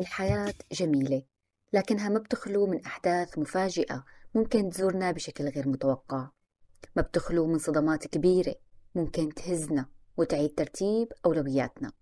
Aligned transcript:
الحياة 0.00 0.54
جميلة 0.72 1.22
لكنها 1.72 2.08
ما 2.08 2.18
بتخلو 2.18 2.66
من 2.66 2.84
أحداث 2.84 3.38
مفاجئة 3.38 4.04
ممكن 4.34 4.70
تزورنا 4.70 5.10
بشكل 5.10 5.48
غير 5.48 5.68
متوقع. 5.68 6.28
ما 6.96 7.02
بتخلو 7.02 7.46
من 7.46 7.58
صدمات 7.58 8.06
كبيرة 8.06 8.54
ممكن 8.94 9.34
تهزنا 9.34 9.86
وتعيد 10.16 10.54
ترتيب 10.54 11.12
أولوياتنا. 11.26 11.92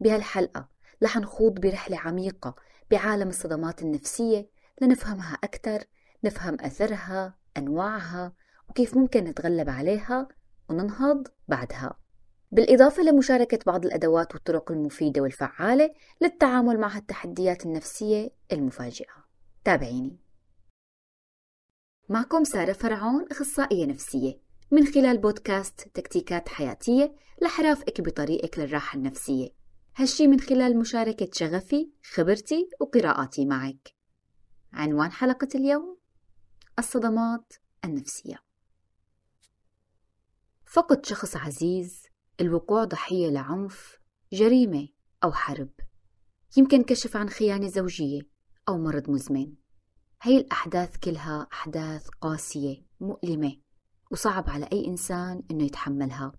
بهالحلقة 0.00 0.68
رح 1.02 1.16
نخوض 1.16 1.60
برحلة 1.60 1.98
عميقة 1.98 2.54
بعالم 2.90 3.28
الصدمات 3.28 3.82
النفسية 3.82 4.50
لنفهمها 4.82 5.34
أكثر 5.44 5.84
نفهم 6.24 6.56
أثرها 6.60 7.34
أنواعها 7.56 8.32
وكيف 8.68 8.96
ممكن 8.96 9.24
نتغلب 9.24 9.70
عليها 9.70 10.28
وننهض 10.68 11.28
بعدها. 11.48 12.03
بالإضافة 12.54 13.02
لمشاركة 13.02 13.58
بعض 13.66 13.86
الأدوات 13.86 14.34
والطرق 14.34 14.72
المفيدة 14.72 15.20
والفعالة 15.20 15.94
للتعامل 16.20 16.80
مع 16.80 16.96
التحديات 16.96 17.66
النفسية 17.66 18.30
المفاجئة. 18.52 19.24
تابعيني. 19.64 20.18
معكم 22.08 22.44
سارة 22.44 22.72
فرعون 22.72 23.26
أخصائية 23.30 23.86
نفسية. 23.86 24.40
من 24.70 24.86
خلال 24.86 25.18
بودكاست 25.18 25.80
تكتيكات 25.94 26.48
حياتية 26.48 27.14
لحرافك 27.42 28.00
بطريقك 28.00 28.58
للراحة 28.58 28.96
النفسية. 28.96 29.48
هالشي 29.96 30.26
من 30.26 30.40
خلال 30.40 30.78
مشاركة 30.78 31.28
شغفي 31.32 31.90
خبرتي 32.14 32.70
وقراءاتي 32.80 33.46
معك. 33.46 33.94
عنوان 34.72 35.12
حلقة 35.12 35.48
اليوم 35.54 35.98
الصدمات 36.78 37.52
النفسية. 37.84 38.38
فقد 40.64 41.06
شخص 41.06 41.36
عزيز 41.36 42.03
الوقوع 42.40 42.84
ضحية 42.84 43.28
لعنف 43.28 43.98
جريمة 44.32 44.88
أو 45.24 45.32
حرب. 45.32 45.70
يمكن 46.56 46.82
كشف 46.82 47.16
عن 47.16 47.28
خيانة 47.28 47.68
زوجية 47.68 48.20
أو 48.68 48.78
مرض 48.78 49.10
مزمن. 49.10 49.54
هي 50.22 50.36
الأحداث 50.36 50.96
كلها 50.96 51.46
أحداث 51.52 52.08
قاسية 52.20 52.76
مؤلمة 53.00 53.56
وصعب 54.10 54.50
على 54.50 54.68
أي 54.72 54.86
إنسان 54.86 55.42
إنه 55.50 55.64
يتحملها. 55.64 56.32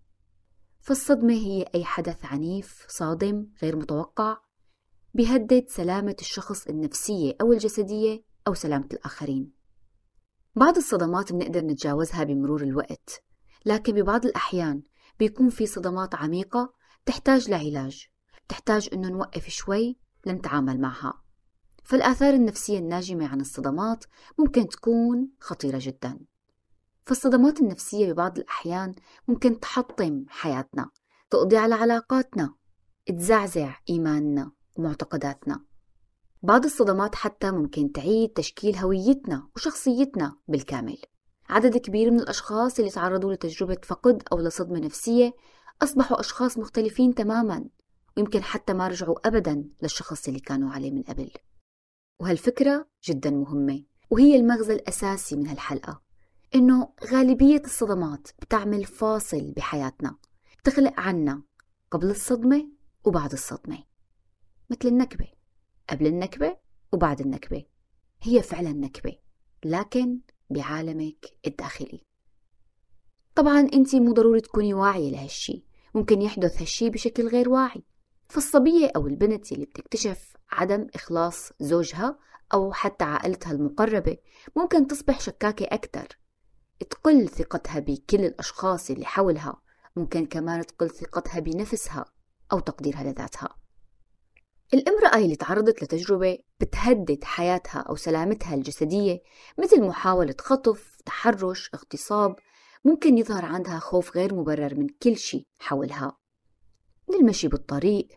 فالصدمة 0.82 1.34
هي 1.34 1.66
أي 1.76 1.86
حدث 1.86 2.26
عنيف 2.26 2.86
صادم 2.90 3.48
غير 3.62 3.76
متوقع 3.76 4.38
بيهدد 5.14 5.66
سلامة 5.68 6.16
الشخص 6.22 6.68
النفسية 6.68 7.36
أو 7.42 7.54
الجسدية 7.54 8.24
أو 8.48 8.54
سلامة 8.54 8.90
الآخرين. 8.94 9.52
بعض 10.56 10.78
الصدمات 10.78 11.32
بنقدر 11.32 11.62
نتجاوزها 11.62 12.24
بمرور 12.24 12.64
الوقت 12.64 13.24
لكن 13.66 13.94
ببعض 13.94 14.26
الأحيان 14.26 14.84
بيكون 15.20 15.50
في 15.50 15.66
صدمات 15.66 16.16
عميقة 16.16 16.74
تحتاج 17.06 17.50
لعلاج. 17.50 18.08
تحتاج 18.48 18.90
إنه 18.94 19.10
نوقف 19.10 19.50
شوي 19.50 19.98
لنتعامل 20.26 20.82
معها. 20.82 21.22
فالآثار 21.84 22.34
النفسية 22.34 22.80
الناجمة 22.80 23.28
عن 23.28 23.42
الصدمات 23.42 24.06
ممكن 24.40 24.68
تكون 24.68 25.30
خطيرة 25.40 25.80
جدا. 25.82 26.20
فالصدمات 27.06 27.60
النفسية 27.60 28.14
ببعض 28.14 28.38
الأحيان 28.38 28.96
ممكن 29.28 29.60
تحطم 29.60 30.26
حياتنا 30.30 30.90
تقضي 31.30 31.58
على 31.58 31.76
علاقاتنا 31.76 32.56
تزعزع 33.06 33.76
إيماننا 33.90 34.52
ومعتقداتنا. 34.78 35.66
بعض 36.44 36.66
الصدمات 36.66 37.16
حتى 37.16 37.52
ممكن 37.52 37.92
تعيد 37.92 38.30
تشكيل 38.30 38.76
هويتنا 38.76 39.50
وشخصيتنا 39.56 40.38
بالكامل. 40.48 40.98
عدد 41.50 41.78
كبير 41.78 42.12
من 42.12 42.20
الأشخاص 42.20 42.80
اللي 42.80 42.92
تعرضوا 42.92 43.34
لتجربة 43.34 43.78
فقد 43.84 44.24
أو 44.32 44.40
لصدمة 44.40 44.80
نفسية 44.80 45.34
أصبحوا 45.82 46.20
أشخاص 46.20 46.58
مختلفين 46.58 47.16
تماما 47.16 47.66
ويمكن 48.18 48.44
حتى 48.44 48.74
ما 48.74 48.88
رجعوا 48.88 49.28
أبدا 49.28 49.70
للشخص 49.82 50.28
اللي 50.28 50.40
كانوا 50.40 50.72
عليه 50.72 50.92
من 50.92 51.02
قبل. 51.04 51.32
وهالفكرة 52.20 52.88
جدا 53.04 53.30
مهمة 53.30 53.84
وهي 54.10 54.36
المغزى 54.36 54.74
الأساسي 54.74 55.36
من 55.36 55.48
هالحلقة 55.48 56.02
إنه 56.56 56.94
غالبية 57.12 57.62
الصدمات 57.66 58.28
بتعمل 58.42 58.86
فاصل 58.86 59.52
بحياتنا 59.52 60.16
بتخلق 60.60 61.00
عنا 61.00 61.44
قبل 61.92 62.10
الصدمة 62.10 62.70
وبعد 63.06 63.32
الصدمة 63.32 63.84
مثل 64.70 64.88
النكبة 64.88 65.28
قبل 65.90 66.08
النكبة 66.08 66.58
وبعد 66.92 67.22
النكبة 67.22 67.66
هي 68.22 68.42
فعلا 68.42 68.72
نكبة 68.72 69.18
لكن 69.66 70.20
بعالمك 70.50 71.26
الداخلي. 71.48 72.02
طبعا 73.36 73.60
أنت 73.60 73.96
مو 73.96 74.14
ضروري 74.14 74.42
تكوني 74.42 74.74
واعية 74.74 75.12
لهالشي 75.12 75.66
ممكن 75.96 76.22
يحدث 76.22 76.62
هالشي 76.62 76.90
بشكل 76.90 77.28
غير 77.28 77.50
واعي. 77.50 77.84
فالصبية 78.28 78.92
أو 78.96 79.08
البنت 79.08 79.52
اللي 79.52 79.66
بتكتشف 79.66 80.34
عدم 80.52 80.88
إخلاص 80.96 81.52
زوجها 81.60 82.20
أو 82.54 82.74
حتى 82.74 83.04
عائلتها 83.04 83.52
المقربة 83.52 84.18
ممكن 84.56 84.88
تصبح 84.88 85.20
شكاكة 85.20 85.66
أكثر 85.66 86.08
تقل 86.90 87.30
ثقتها 87.30 87.80
بكل 87.80 88.26
الأشخاص 88.26 88.90
اللي 88.90 89.06
حولها 89.06 89.62
ممكن 89.96 90.26
كمان 90.26 90.66
تقل 90.66 90.90
ثقتها 90.90 91.40
بنفسها 91.40 92.06
أو 92.52 92.60
تقديرها 92.60 93.04
لذاتها. 93.04 93.50
الامرأة 94.74 95.18
اللي 95.18 95.36
تعرضت 95.36 95.84
لتجربة 95.84 96.38
بتهدد 96.60 97.24
حياتها 97.24 97.80
أو 97.80 97.96
سلامتها 97.96 98.56
الجسدية 98.56 99.22
مثل 99.60 99.82
محاولة 99.82 100.36
خطف، 100.40 100.98
تحرش، 101.06 101.70
اغتصاب 101.74 102.36
ممكن 102.86 103.18
يظهر 103.18 103.46
عندها 103.46 103.80
خوف 103.80 104.18
غير 104.18 104.36
مبرر 104.36 104.76
من 104.76 104.88
كل 105.04 105.18
شيء 105.18 105.48
حولها. 105.60 106.18
من 107.10 107.16
المشي 107.16 107.48
بالطريق 107.48 108.08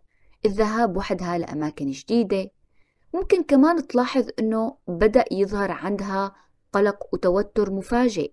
الذهاب 0.47 0.97
وحدها 0.97 1.39
لأماكن 1.39 1.91
جديدة. 1.91 2.51
ممكن 3.15 3.43
كمان 3.43 3.87
تلاحظ 3.87 4.29
أنه 4.39 4.79
بدأ 4.89 5.25
يظهر 5.33 5.71
عندها 5.71 6.35
قلق 6.73 7.15
وتوتر 7.15 7.71
مفاجئ 7.71 8.33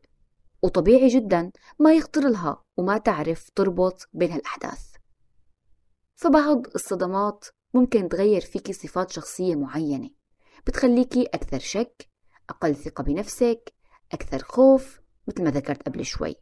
وطبيعي 0.63 1.07
جدا 1.07 1.51
ما 1.79 1.93
يخطر 1.93 2.29
لها 2.29 2.63
وما 2.77 2.97
تعرف 2.97 3.49
تربط 3.49 4.09
بين 4.13 4.31
هالأحداث 4.31 4.95
فبعض 6.15 6.67
الصدمات 6.75 7.45
ممكن 7.75 8.09
تغير 8.09 8.41
فيكي 8.41 8.73
صفات 8.73 9.11
شخصية 9.11 9.55
معينة. 9.55 10.09
بتخليكي 10.67 11.23
أكثر 11.23 11.59
شك 11.59 12.09
أقل 12.49 12.75
ثقة 12.75 13.03
بنفسك 13.03 13.73
أكثر 14.11 14.39
خوف 14.39 15.01
مثل 15.27 15.43
ما 15.43 15.51
ذكرت 15.51 15.83
قبل 15.83 16.05
شوي. 16.05 16.35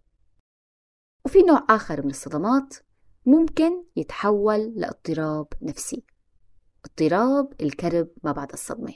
وفي 1.25 1.39
نوع 1.39 1.65
آخر 1.69 2.01
من 2.03 2.09
الصدمات 2.09 2.75
ممكن 3.25 3.83
يتحول 3.95 4.73
لاضطراب 4.75 5.47
نفسي. 5.61 6.03
اضطراب 6.85 7.61
الكرب 7.61 8.09
ما 8.23 8.31
بعد 8.31 8.51
الصدمة. 8.51 8.93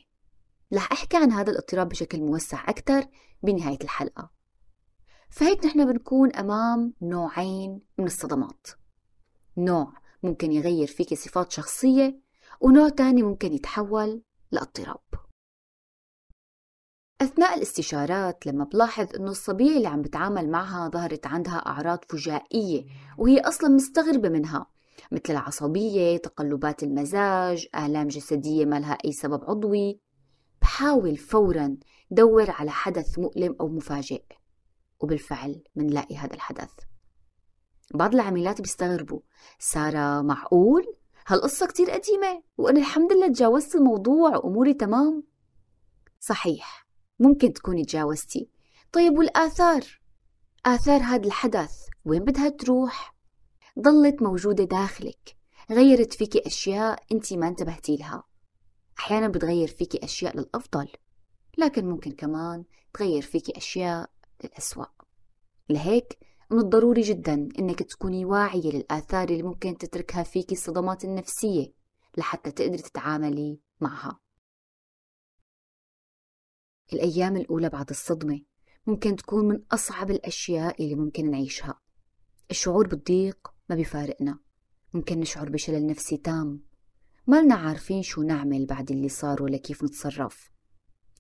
رح 0.74 0.92
أحكي 0.92 1.18
عن 1.18 1.32
هذا 1.32 1.52
الاضطراب 1.52 1.90
بشكل 1.90 2.22
موسع 2.22 2.70
أكثر 2.70 3.06
بنهاية 3.44 3.80
الحلقة. 3.84 4.32
فهيك 5.30 5.66
نحن 5.66 5.86
بنكون 5.86 6.36
أمام 6.36 6.94
نوعين 7.02 7.82
من 7.98 8.06
الصدمات. 8.06 8.68
نوع 9.58 9.94
ممكن 10.24 10.52
يغير 10.52 10.88
فيك 10.88 11.14
صفات 11.14 11.52
شخصية 11.52 12.27
ونوع 12.62 12.90
تاني 12.90 13.24
ممكن 13.24 13.54
يتحول 13.54 14.22
لاضطراب. 14.52 15.02
أثناء 17.22 17.58
الاستشارات 17.58 18.46
لما 18.46 18.64
بلاحظ 18.64 19.16
إنه 19.16 19.32
الصبية 19.32 19.78
اللي 19.78 19.88
عم 19.88 20.02
بتعامل 20.02 20.50
معها 20.50 20.90
ظهرت 20.90 21.28
عندها 21.28 21.58
أعراض 21.58 22.00
فجائية 22.10 22.86
وهي 23.18 23.40
أصلا 23.40 23.70
مستغربة 23.70 24.30
منها 24.30 24.68
مثل 25.12 25.24
العصبية، 25.30 26.18
تقلبات 26.18 26.84
المزاج، 26.84 27.68
آلام 27.76 28.08
جسدية 28.08 28.66
ما 28.66 28.80
لها 28.80 28.98
أي 29.06 29.12
سبب 29.12 29.44
عضوي. 29.44 30.00
بحاول 30.62 31.18
فورا 31.18 31.78
دور 32.12 32.52
على 32.52 32.72
حدث 32.72 33.20
مؤلم 33.20 33.56
أو 33.62 33.68
مفاجئ 33.68 34.24
وبالفعل 35.00 35.64
منلاقي 35.76 36.18
هذا 36.18 36.34
الحدث. 36.34 36.72
بعض 37.94 38.14
العميلات 38.14 38.62
بيستغربوا 38.62 39.20
سارة 39.60 40.22
معقول؟ 40.22 40.97
هالقصة 41.30 41.68
كتير 41.68 41.92
قديمة 41.92 42.44
وأنا 42.58 42.80
الحمد 42.80 43.14
لله 43.14 43.28
تجاوزت 43.28 43.76
الموضوع 43.76 44.38
وأموري 44.38 44.74
تمام 44.74 45.24
صحيح 46.20 46.88
ممكن 47.20 47.54
تكوني 47.54 47.86
تجاوزتي 47.86 48.50
طيب 48.92 49.18
والآثار؟ 49.18 50.02
آثار 50.66 51.02
هذا 51.02 51.26
الحدث 51.26 51.72
وين 52.06 52.24
بدها 52.24 52.50
تروح؟ 52.50 53.16
ضلت 53.80 54.22
موجودة 54.22 54.64
داخلك 54.64 55.38
غيرت 55.72 56.14
فيكي 56.14 56.42
أشياء 56.46 57.04
أنت 57.12 57.34
ما 57.34 57.48
انتبهتي 57.48 57.96
لها 57.98 58.24
أحيانا 59.00 59.28
بتغير 59.28 59.68
فيكي 59.68 60.04
أشياء 60.04 60.38
للأفضل 60.38 60.88
لكن 61.58 61.86
ممكن 61.86 62.12
كمان 62.12 62.66
تغير 62.94 63.22
فيكي 63.22 63.58
أشياء 63.58 64.10
للأسوأ 64.44 64.86
لهيك 65.70 66.18
من 66.52 66.60
الضروري 66.60 67.02
جدا 67.02 67.50
إنك 67.60 67.84
تكوني 67.84 68.26
واعية 68.26 68.72
للآثار 68.72 69.30
اللي 69.30 69.44
ممكن 69.44 69.78
تتركها 69.78 70.24
فيكي 70.24 70.56
الصدمات 70.56 71.06
النفسية 71.06 71.74
لحتى 72.18 72.52
تقدري 72.52 72.78
تتعاملي 72.78 73.60
معها. 73.82 74.20
الأيام 76.94 77.38
الأولى 77.38 77.70
بعد 77.70 77.90
الصدمة 77.90 78.42
ممكن 78.88 79.16
تكون 79.16 79.48
من 79.48 79.64
أصعب 79.72 80.12
الأشياء 80.12 80.84
اللي 80.84 80.96
ممكن 80.96 81.32
نعيشها. 81.32 81.80
الشعور 82.52 82.88
بالضيق 82.88 83.54
ما 83.70 83.76
بيفارقنا. 83.76 84.40
ممكن 84.94 85.20
نشعر 85.20 85.50
بشلل 85.50 85.88
نفسي 85.88 86.18
تام. 86.18 86.64
مالنا 87.28 87.56
عارفين 87.56 88.02
شو 88.02 88.22
نعمل 88.22 88.66
بعد 88.66 88.92
اللي 88.92 89.10
صار 89.10 89.44
ولا 89.44 89.58
كيف 89.58 89.84
نتصرف. 89.84 90.52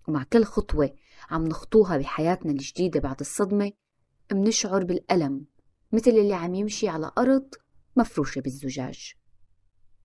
ومع 0.07 0.23
كل 0.23 0.43
خطوة 0.43 0.95
عم 1.29 1.43
نخطوها 1.43 1.97
بحياتنا 1.97 2.51
الجديدة 2.51 2.99
بعد 2.99 3.19
الصدمة 3.19 3.71
منشعر 4.33 4.83
بالألم 4.83 5.45
مثل 5.91 6.11
اللي 6.11 6.33
عم 6.33 6.55
يمشي 6.55 6.87
على 6.87 7.11
أرض 7.17 7.49
مفروشة 7.95 8.41
بالزجاج. 8.41 9.13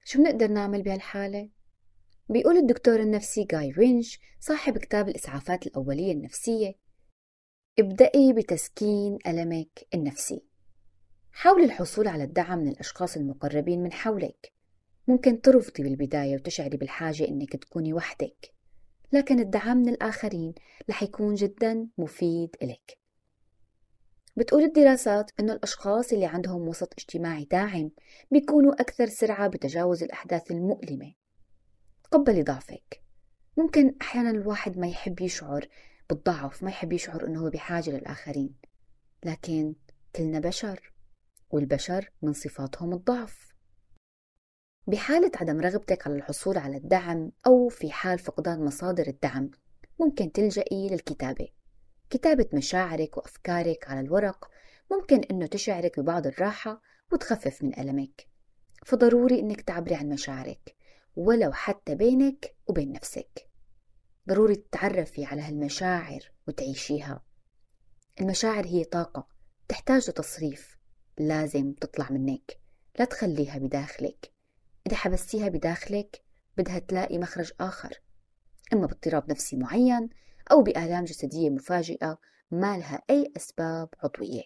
شو 0.04 0.18
بنقدر 0.18 0.48
نعمل 0.48 0.82
بهالحالة؟ 0.82 1.50
بيقول 2.28 2.56
الدكتور 2.56 3.00
النفسي 3.00 3.44
جاي 3.44 3.70
رينش 3.70 4.20
صاحب 4.40 4.78
كتاب 4.78 5.08
الإسعافات 5.08 5.66
الأولية 5.66 6.12
النفسية 6.12 6.74
ابدأي 7.78 8.32
بتسكين 8.32 9.18
ألمك 9.26 9.86
النفسي. 9.94 10.44
حاولي 11.32 11.64
الحصول 11.64 12.08
على 12.08 12.24
الدعم 12.24 12.58
من 12.58 12.68
الأشخاص 12.68 13.16
المقربين 13.16 13.82
من 13.82 13.92
حولك. 13.92 14.52
ممكن 15.08 15.40
ترفضي 15.40 15.82
بالبداية 15.82 16.34
وتشعري 16.34 16.76
بالحاجة 16.76 17.28
إنك 17.28 17.56
تكوني 17.56 17.92
وحدك 17.92 18.54
لكن 19.12 19.40
الدعم 19.40 19.76
من 19.76 19.88
الآخرين 19.88 20.54
رح 20.90 21.02
يكون 21.02 21.34
جدا 21.34 21.88
مفيد 21.98 22.56
إلك. 22.62 23.01
بتقول 24.36 24.62
الدراسات 24.62 25.30
إنه 25.40 25.52
الأشخاص 25.52 26.12
اللي 26.12 26.26
عندهم 26.26 26.68
وسط 26.68 26.92
اجتماعي 26.92 27.44
داعم 27.44 27.90
بيكونوا 28.30 28.80
أكثر 28.80 29.06
سرعة 29.06 29.48
بتجاوز 29.48 30.02
الأحداث 30.02 30.50
المؤلمة. 30.50 31.12
تقبلي 32.04 32.42
ضعفك 32.42 33.02
ممكن 33.56 33.94
أحيانا 34.02 34.30
الواحد 34.30 34.78
ما 34.78 34.86
يحب 34.86 35.20
يشعر 35.20 35.68
بالضعف 36.10 36.62
ما 36.62 36.70
يحب 36.70 36.92
يشعر 36.92 37.26
أنه 37.26 37.40
هو 37.40 37.50
بحاجة 37.50 37.90
للآخرين. 37.90 38.54
لكن 39.24 39.74
كلنا 40.16 40.40
بشر 40.40 40.92
والبشر 41.50 42.10
من 42.22 42.32
صفاتهم 42.32 42.92
الضعف. 42.92 43.52
بحالة 44.86 45.30
عدم 45.36 45.60
رغبتك 45.60 46.06
على 46.06 46.16
الحصول 46.16 46.58
على 46.58 46.76
الدعم 46.76 47.32
أو 47.46 47.68
في 47.68 47.92
حال 47.92 48.18
فقدان 48.18 48.64
مصادر 48.64 49.06
الدعم 49.06 49.50
ممكن 50.00 50.32
تلجئي 50.32 50.88
للكتابة. 50.88 51.48
كتابة 52.12 52.48
مشاعرك 52.52 53.16
وأفكارك 53.16 53.90
على 53.90 54.00
الورق 54.00 54.50
ممكن 54.90 55.20
أنه 55.30 55.46
تشعرك 55.46 56.00
ببعض 56.00 56.26
الراحة 56.26 56.82
وتخفف 57.12 57.62
من 57.62 57.78
ألمك. 57.78 58.26
فضروري 58.84 59.40
أنك 59.40 59.60
تعبري 59.60 59.94
عن 59.94 60.08
مشاعرك 60.08 60.76
ولو 61.16 61.52
حتى 61.52 61.94
بينك 61.94 62.54
وبين 62.66 62.92
نفسك. 62.92 63.48
ضروري 64.28 64.56
تتعرفي 64.56 65.24
على 65.24 65.42
هالمشاعر 65.42 66.20
وتعيشيها. 66.48 67.22
المشاعر 68.20 68.66
هي 68.66 68.84
طاقة 68.84 69.28
تحتاج 69.68 70.10
لتصريف 70.10 70.78
لازم 71.18 71.72
تطلع 71.72 72.10
منك 72.10 72.58
لا 72.98 73.04
تخليها 73.04 73.58
بداخلك. 73.58 74.32
إذا 74.86 74.96
حبستيها 74.96 75.48
بداخلك 75.48 76.22
بدها 76.58 76.78
تلاقي 76.78 77.18
مخرج 77.18 77.52
آخر. 77.60 78.00
إما 78.72 78.86
باضطراب 78.86 79.30
نفسي 79.30 79.56
معين 79.56 80.08
أو 80.52 80.62
بآلام 80.62 81.04
جسدية 81.04 81.50
مفاجئة 81.50 82.18
ما 82.50 82.78
لها 82.78 83.02
أي 83.10 83.32
أسباب 83.36 83.88
عضوية. 84.02 84.42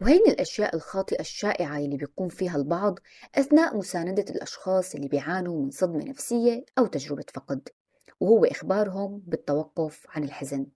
وهين 0.00 0.22
الأشياء 0.28 0.76
الخاطئة 0.76 1.20
الشائعة 1.20 1.78
اللي 1.78 1.96
بيقوم 1.96 2.28
فيها 2.28 2.56
البعض 2.56 2.98
أثناء 3.34 3.76
مساندة 3.76 4.24
الأشخاص 4.30 4.94
اللي 4.94 5.08
بيعانوا 5.08 5.62
من 5.62 5.70
صدمة 5.70 6.04
نفسية 6.04 6.64
أو 6.78 6.86
تجربة 6.86 7.24
فقد 7.34 7.68
وهو 8.20 8.44
إخبارهم 8.44 9.22
بالتوقف 9.26 10.06
عن 10.08 10.24
الحزن. 10.24 10.66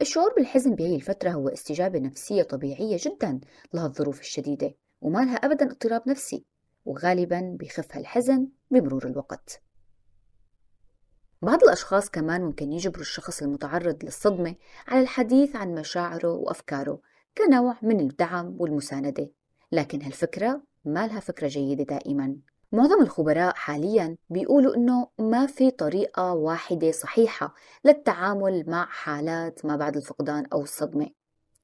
الشعور 0.00 0.34
بالحزن 0.34 0.74
بهي 0.74 0.96
الفترة 0.96 1.30
هو 1.30 1.48
استجابة 1.48 1.98
نفسية 1.98 2.42
طبيعية 2.42 2.98
جدا 3.00 3.40
لهالظروف 3.72 4.20
الشديدة 4.20 4.74
وما 5.00 5.18
لها 5.18 5.36
أبدا 5.36 5.66
اضطراب 5.66 6.08
نفسي 6.08 6.44
وغالبا 6.84 7.56
بيخف 7.58 7.96
هالحزن 7.96 8.48
بمرور 8.70 9.06
الوقت. 9.06 9.63
بعض 11.44 11.64
الأشخاص 11.64 12.10
كمان 12.10 12.40
ممكن 12.40 12.72
يجبروا 12.72 13.00
الشخص 13.00 13.42
المتعرض 13.42 14.04
للصدمة 14.04 14.54
على 14.88 15.00
الحديث 15.00 15.56
عن 15.56 15.74
مشاعره 15.74 16.32
وأفكاره 16.32 17.00
كنوع 17.38 17.76
من 17.82 18.00
الدعم 18.00 18.56
والمساندة. 18.58 19.30
لكن 19.72 20.02
هالفكرة 20.02 20.62
ما 20.84 21.06
لها 21.06 21.20
فكرة 21.20 21.48
جيدة 21.48 21.84
دائما. 21.84 22.36
معظم 22.72 23.02
الخبراء 23.02 23.54
حاليا 23.54 24.16
بيقولوا 24.30 24.76
إنه 24.76 25.08
ما 25.18 25.46
في 25.46 25.70
طريقة 25.70 26.32
واحدة 26.32 26.90
صحيحة 26.90 27.54
للتعامل 27.84 28.64
مع 28.66 28.86
حالات 28.86 29.64
ما 29.64 29.76
بعد 29.76 29.96
الفقدان 29.96 30.46
أو 30.52 30.62
الصدمة. 30.62 31.10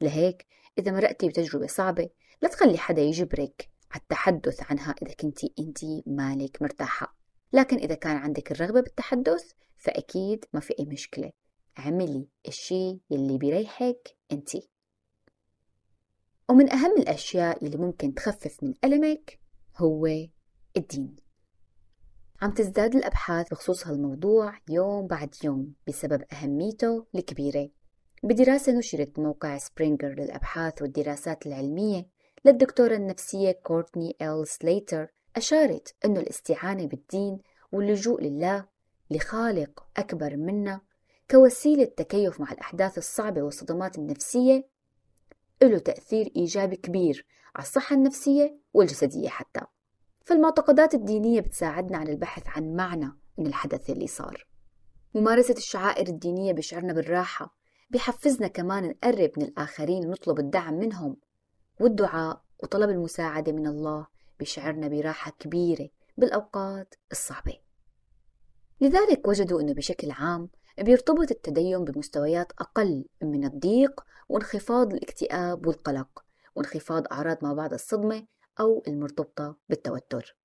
لهيك 0.00 0.46
إذا 0.78 0.92
مرقتي 0.92 1.28
بتجربة 1.28 1.66
صعبة 1.66 2.08
لا 2.42 2.48
تخلي 2.48 2.78
حدا 2.78 3.02
يجبرك 3.02 3.68
على 3.90 4.00
التحدث 4.00 4.70
عنها 4.70 4.94
إذا 5.02 5.14
كنتي 5.14 5.54
انت 5.58 5.78
مالك 6.06 6.62
مرتاحة. 6.62 7.16
لكن 7.52 7.76
إذا 7.76 7.94
كان 7.94 8.16
عندك 8.16 8.52
الرغبة 8.52 8.80
بالتحدث 8.80 9.52
فأكيد 9.80 10.44
ما 10.52 10.60
في 10.60 10.74
أي 10.78 10.84
مشكلة. 10.84 11.32
اعملي 11.78 12.28
الشي 12.48 13.00
يلي 13.10 13.38
بيريحك 13.38 14.16
انتي 14.32 14.68
ومن 16.50 16.72
أهم 16.72 16.96
الأشياء 16.98 17.64
اللي 17.64 17.76
ممكن 17.76 18.14
تخفف 18.14 18.62
من 18.62 18.74
ألمك 18.84 19.40
هو 19.76 20.06
الدين. 20.76 21.16
عم 22.42 22.50
تزداد 22.50 22.94
الأبحاث 22.94 23.50
بخصوص 23.50 23.86
هالموضوع 23.86 24.58
يوم 24.70 25.06
بعد 25.06 25.34
يوم 25.44 25.74
بسبب 25.88 26.22
أهميته 26.32 27.06
الكبيرة. 27.14 27.70
بدراسة 28.22 28.72
نشرت 28.72 29.18
موقع 29.18 29.58
سبرينجر 29.58 30.08
للأبحاث 30.08 30.82
والدراسات 30.82 31.46
العلمية 31.46 32.06
للدكتورة 32.44 32.94
النفسية 32.94 33.52
كورتني 33.52 34.16
إل 34.22 34.46
سليتر 34.46 35.06
أشارت 35.36 35.94
أنه 36.04 36.20
الاستعانة 36.20 36.86
بالدين 36.86 37.38
واللجوء 37.72 38.22
لله 38.22 38.66
لخالق 39.10 39.86
أكبر 39.96 40.36
منا 40.36 40.80
كوسيلة 41.30 41.84
تكيف 41.84 42.40
مع 42.40 42.52
الأحداث 42.52 42.98
الصعبة 42.98 43.42
والصدمات 43.42 43.98
النفسية 43.98 44.68
له 45.62 45.78
تأثير 45.78 46.32
إيجابي 46.36 46.76
كبير 46.76 47.26
على 47.56 47.62
الصحة 47.62 47.96
النفسية 47.96 48.58
والجسدية 48.74 49.28
حتى. 49.28 49.60
فالمعتقدات 50.24 50.94
الدينية 50.94 51.40
بتساعدنا 51.40 51.98
على 51.98 52.12
البحث 52.12 52.42
عن 52.46 52.76
معنى 52.76 53.12
من 53.38 53.46
الحدث 53.46 53.90
اللي 53.90 54.06
صار. 54.06 54.46
ممارسة 55.14 55.54
الشعائر 55.54 56.08
الدينية 56.08 56.52
بيشعرنا 56.52 56.92
بالراحة 56.92 57.56
بيحفزنا 57.90 58.48
كمان 58.48 58.88
نقرب 58.88 59.30
من 59.36 59.44
الآخرين 59.44 60.06
ونطلب 60.06 60.38
الدعم 60.38 60.74
منهم 60.74 61.16
والدعاء 61.80 62.42
وطلب 62.62 62.90
المساعدة 62.90 63.52
من 63.52 63.66
الله 63.66 64.06
بيشعرنا 64.38 64.88
براحة 64.88 65.30
كبيرة 65.38 65.88
بالأوقات 66.16 66.94
الصعبة. 67.12 67.69
لذلك 68.80 69.28
وجدوا 69.28 69.60
أنه 69.60 69.72
بشكل 69.72 70.10
عام 70.10 70.48
بيرتبط 70.78 71.30
التدين 71.30 71.84
بمستويات 71.84 72.52
أقل 72.58 73.04
من 73.22 73.44
الضيق 73.44 74.00
وانخفاض 74.28 74.92
الاكتئاب 74.92 75.66
والقلق 75.66 76.24
وانخفاض 76.54 77.04
أعراض 77.12 77.38
ما 77.42 77.54
بعد 77.54 77.72
الصدمة 77.72 78.26
أو 78.60 78.82
المرتبطة 78.88 79.56
بالتوتر. 79.68 80.36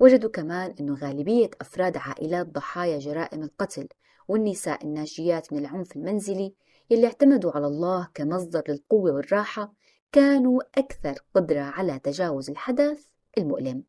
وجدوا 0.00 0.30
كمان 0.30 0.74
أنه 0.80 0.94
غالبية 0.94 1.50
أفراد 1.60 1.96
عائلات 1.96 2.46
ضحايا 2.46 2.98
جرائم 2.98 3.42
القتل 3.42 3.88
والنساء 4.28 4.84
الناجيات 4.84 5.52
من 5.52 5.58
العنف 5.58 5.96
المنزلي 5.96 6.54
يلي 6.90 7.06
اعتمدوا 7.06 7.52
على 7.52 7.66
الله 7.66 8.08
كمصدر 8.14 8.62
للقوة 8.68 9.12
والراحة 9.12 9.72
كانوا 10.12 10.60
أكثر 10.78 11.14
قدرة 11.34 11.60
على 11.60 11.98
تجاوز 11.98 12.50
الحدث 12.50 13.06
المؤلم. 13.38 13.84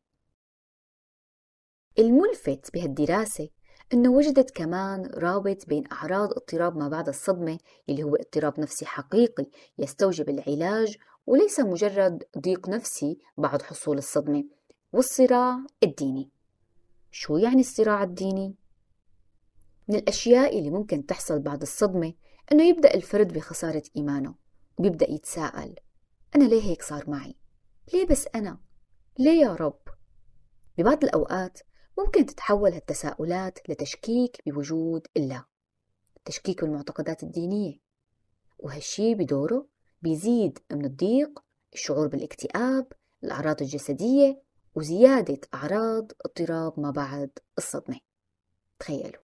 الملفت 1.98 2.74
بهالدراسة 2.74 3.48
أنه 3.94 4.10
وجدت 4.10 4.50
كمان 4.50 5.06
رابط 5.06 5.66
بين 5.66 5.84
أعراض 5.92 6.30
اضطراب 6.30 6.76
ما 6.76 6.88
بعد 6.88 7.08
الصدمة 7.08 7.58
اللي 7.88 8.02
هو 8.02 8.16
اضطراب 8.16 8.60
نفسي 8.60 8.86
حقيقي 8.86 9.46
يستوجب 9.78 10.28
العلاج 10.28 10.96
وليس 11.26 11.60
مجرد 11.60 12.24
ضيق 12.38 12.68
نفسي 12.68 13.18
بعد 13.38 13.62
حصول 13.62 13.98
الصدمة 13.98 14.44
والصراع 14.92 15.58
الديني 15.82 16.30
شو 17.10 17.36
يعني 17.36 17.60
الصراع 17.60 18.02
الديني؟ 18.02 18.54
من 19.88 19.94
الأشياء 19.94 20.58
اللي 20.58 20.70
ممكن 20.70 21.06
تحصل 21.06 21.38
بعد 21.38 21.62
الصدمة 21.62 22.12
أنه 22.52 22.68
يبدأ 22.68 22.94
الفرد 22.94 23.32
بخسارة 23.32 23.82
إيمانه 23.96 24.34
وبيبدأ 24.78 25.10
يتساءل 25.10 25.74
أنا 26.36 26.44
ليه 26.44 26.62
هيك 26.62 26.82
صار 26.82 27.10
معي؟ 27.10 27.34
ليه 27.94 28.06
بس 28.06 28.28
أنا؟ 28.34 28.58
ليه 29.18 29.40
يا 29.40 29.54
رب؟ 29.54 29.80
ببعض 30.78 31.04
الأوقات 31.04 31.60
ممكن 31.98 32.26
تتحول 32.26 32.72
هالتساؤلات 32.72 33.58
لتشكيك 33.68 34.42
بوجود 34.46 35.06
الله 35.16 35.44
تشكيك 36.24 36.64
بالمعتقدات 36.64 37.22
الدينية 37.22 37.78
وهالشي 38.58 39.14
بدوره 39.14 39.66
بيزيد 40.02 40.58
من 40.70 40.84
الضيق 40.84 41.42
الشعور 41.72 42.06
بالاكتئاب 42.06 42.92
الأعراض 43.24 43.62
الجسدية 43.62 44.42
وزيادة 44.74 45.40
أعراض 45.54 46.12
اضطراب 46.24 46.80
ما 46.80 46.90
بعد 46.90 47.30
الصدمة. 47.58 48.00
تخيلوا. 48.78 49.22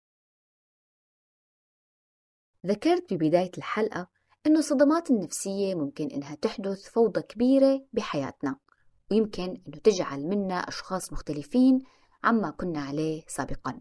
ذكرت 2.66 3.14
ببداية 3.14 3.52
الحلقة 3.58 4.08
أنه 4.46 4.60
الصدمات 4.60 5.12
النفسية 5.12 5.76
ممكن 5.76 6.08
إنها 6.08 6.36
تحدث 6.36 6.90
فوضى 6.90 7.22
كبيرة 7.22 7.86
بحياتنا 7.94 8.56
ويمكن 9.12 9.44
أنه 9.68 9.78
تجعل 9.84 10.26
منا 10.28 10.56
أشخاص 10.56 11.14
مختلفين 11.14 11.80
عما 12.24 12.50
كنا 12.52 12.82
عليه 12.82 13.24
سابقا. 13.28 13.80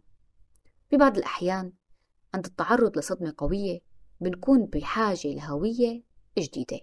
ببعض 0.92 1.16
الأحيان 1.16 1.72
عند 2.34 2.46
التعرض 2.46 2.98
لصدمة 2.98 3.34
قوية 3.38 3.80
بنكون 4.20 4.66
بحاجة 4.66 5.28
لهوية 5.28 6.02
جديدة. 6.38 6.80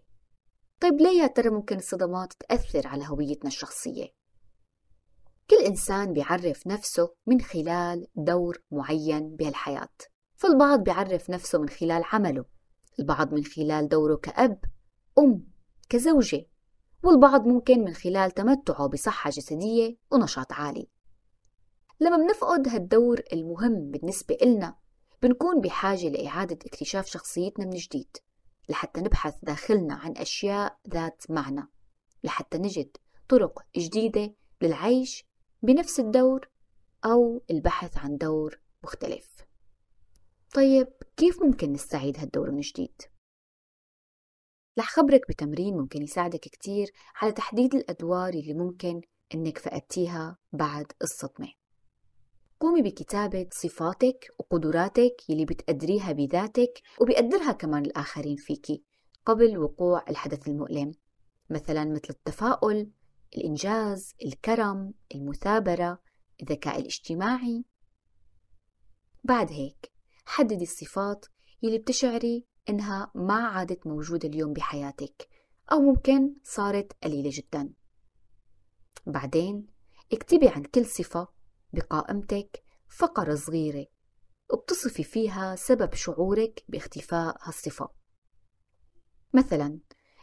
طيب 0.82 1.02
ليه 1.02 1.22
يا 1.22 1.28
ترى 1.28 1.50
ممكن 1.50 1.78
الصدمات 1.78 2.34
تأثر 2.34 2.88
على 2.88 3.08
هويتنا 3.08 3.48
الشخصية؟ 3.48 4.08
كل 5.50 5.56
إنسان 5.56 6.14
بيعرف 6.14 6.68
نفسه 6.68 7.16
من 7.28 7.42
خلال 7.42 8.08
دور 8.16 8.64
معين 8.72 9.36
بهالحياة. 9.36 9.90
فالبعض 10.36 10.84
بيعرف 10.84 11.30
نفسه 11.30 11.60
من 11.60 11.70
خلال 11.70 12.04
عمله. 12.14 12.46
البعض 13.00 13.34
من 13.34 13.44
خلال 13.44 13.90
دوره 13.90 14.16
كأب 14.16 14.60
أم 15.20 15.48
كزوجة. 15.90 16.46
والبعض 17.04 17.48
ممكن 17.48 17.80
من 17.80 17.94
خلال 17.94 18.32
تمتعه 18.32 18.88
بصحة 18.88 19.30
جسدية 19.30 19.98
ونشاط 20.12 20.54
عالي. 20.54 20.90
لما 22.00 22.18
بنفقد 22.18 22.68
هالدور 22.68 23.22
المهم 23.34 23.92
بالنسبة 23.92 24.38
إلنا 24.42 24.76
بنكون 25.22 25.62
بحاجة 25.62 26.10
لإعادة 26.10 26.60
اكتشاف 26.66 27.06
شخصيتنا 27.08 27.66
من 27.66 27.76
جديد 27.76 28.18
لحتى 28.70 29.02
نبحث 29.02 29.36
داخلنا 29.44 29.94
عن 29.94 30.18
أشياء 30.18 30.80
ذات 30.90 31.24
معنى 31.30 31.68
لحتى 32.24 32.58
نجد 32.58 32.98
طرق 33.30 33.60
جديدة 33.78 34.34
للعيش 34.62 35.26
بنفس 35.62 36.00
الدور 36.00 36.50
أو 37.06 37.44
البحث 37.52 37.98
عن 37.98 38.18
دور 38.18 38.60
مختلف 38.84 39.46
طيب 40.54 40.88
كيف 41.18 41.44
ممكن 41.44 41.72
نستعيد 41.72 42.18
هالدور 42.20 42.52
من 42.52 42.62
جديد؟ 42.62 43.02
رح 44.80 44.90
خبرك 44.90 45.22
بتمرين 45.30 45.78
ممكن 45.78 46.02
يساعدك 46.02 46.40
كتير 46.40 46.92
على 47.16 47.32
تحديد 47.32 47.76
الأدوار 47.76 48.30
اللي 48.34 48.54
ممكن 48.54 49.02
إنك 49.36 49.58
فقدتيها 49.58 50.38
بعد 50.54 50.92
الصدمة 51.02 51.54
قومي 52.60 52.82
بكتابة 52.82 53.48
صفاتك 53.52 54.32
وقدراتك 54.40 55.30
يلي 55.30 55.46
بتقدريها 55.46 56.12
بذاتك 56.12 56.82
وبيقدرها 57.02 57.52
كمان 57.52 57.86
الآخرين 57.86 58.36
فيكي 58.36 58.84
قبل 59.26 59.58
وقوع 59.58 60.06
الحدث 60.10 60.48
المؤلم. 60.48 60.92
مثلا 61.50 61.86
مثل 61.86 62.08
التفاؤل 62.10 62.92
الإنجاز 63.38 64.14
الكرم 64.26 64.94
المثابرة 65.16 66.02
الذكاء 66.42 66.80
الاجتماعي. 66.80 67.64
بعد 69.24 69.52
هيك 69.52 69.92
حددي 70.26 70.64
الصفات 70.64 71.26
يلي 71.64 71.78
بتشعري 71.78 72.46
إنها 72.70 73.12
ما 73.16 73.48
عادت 73.48 73.88
موجودة 73.88 74.30
اليوم 74.30 74.54
بحياتك 74.54 75.28
أو 75.72 75.80
ممكن 75.80 76.36
صارت 76.44 76.94
قليلة 77.04 77.30
جدا. 77.34 77.74
بعدين 79.08 79.68
اكتبي 80.14 80.48
عن 80.48 80.64
كل 80.64 80.86
صفة 80.86 81.35
بقائمتك 81.76 82.64
فقرة 82.88 83.36
صغيرة. 83.36 83.86
وبتصفي 84.54 85.04
فيها 85.04 85.56
سبب 85.56 85.94
شعورك 85.94 86.64
باختفاء 86.70 87.38
هالصفة. 87.42 87.90
مثلا 89.34 89.80